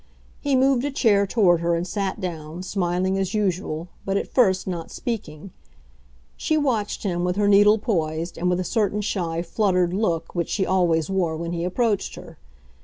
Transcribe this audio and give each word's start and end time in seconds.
He 0.39 0.55
moved 0.55 0.83
a 0.83 0.89
chair 0.89 1.27
toward 1.27 1.59
her 1.59 1.75
and 1.75 1.85
sat 1.85 2.19
down, 2.19 2.63
smiling 2.63 3.19
as 3.19 3.35
usual, 3.35 3.87
but, 4.03 4.17
at 4.17 4.33
first, 4.33 4.65
not 4.65 4.89
speaking. 4.89 5.51
She 6.35 6.57
watched 6.57 7.03
him, 7.03 7.23
with 7.23 7.35
her 7.35 7.47
needle 7.47 7.77
poised, 7.77 8.35
and 8.35 8.49
with 8.49 8.59
a 8.59 8.63
certain 8.63 9.01
shy, 9.01 9.43
fluttered 9.43 9.93
look 9.93 10.33
which 10.33 10.49
she 10.49 10.65
always 10.65 11.11
wore 11.11 11.37
when 11.37 11.51
he 11.53 11.63
approached 11.63 12.15
her. 12.15 12.39